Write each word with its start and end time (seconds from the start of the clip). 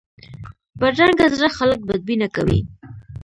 بدرنګه 0.79 1.27
زړه 1.35 1.49
خلک 1.57 1.79
بدبینه 1.87 2.27
کوي 2.35 2.59